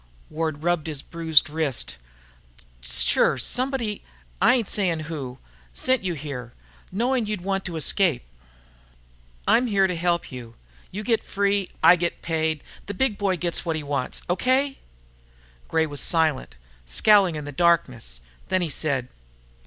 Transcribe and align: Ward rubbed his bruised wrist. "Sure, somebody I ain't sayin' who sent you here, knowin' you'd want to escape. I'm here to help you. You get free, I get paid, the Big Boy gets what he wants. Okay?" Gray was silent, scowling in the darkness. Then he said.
Ward 0.31 0.63
rubbed 0.63 0.87
his 0.87 1.03
bruised 1.03 1.47
wrist. 1.47 1.97
"Sure, 2.81 3.37
somebody 3.37 4.03
I 4.41 4.55
ain't 4.55 4.67
sayin' 4.67 5.01
who 5.01 5.37
sent 5.75 6.03
you 6.03 6.15
here, 6.15 6.53
knowin' 6.91 7.27
you'd 7.27 7.41
want 7.43 7.65
to 7.65 7.75
escape. 7.75 8.23
I'm 9.47 9.67
here 9.67 9.85
to 9.85 9.95
help 9.95 10.31
you. 10.31 10.55
You 10.89 11.03
get 11.03 11.23
free, 11.23 11.69
I 11.83 11.97
get 11.97 12.23
paid, 12.23 12.63
the 12.87 12.95
Big 12.95 13.19
Boy 13.19 13.37
gets 13.37 13.63
what 13.63 13.75
he 13.75 13.83
wants. 13.83 14.23
Okay?" 14.27 14.79
Gray 15.67 15.85
was 15.85 16.01
silent, 16.01 16.55
scowling 16.87 17.35
in 17.35 17.45
the 17.45 17.51
darkness. 17.51 18.21
Then 18.49 18.63
he 18.63 18.69
said. 18.71 19.07